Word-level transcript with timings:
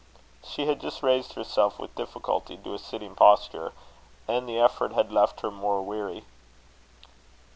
She 0.43 0.65
had 0.65 0.81
just 0.81 1.03
raised 1.03 1.33
herself 1.33 1.77
with 1.77 1.93
difficulty 1.93 2.57
to 2.57 2.73
a 2.73 2.79
sitting 2.79 3.13
posture, 3.13 3.71
and 4.27 4.49
the 4.49 4.57
effort 4.59 4.93
had 4.93 5.11
left 5.11 5.41
her 5.41 5.51
more 5.51 5.83
weary. 5.83 6.25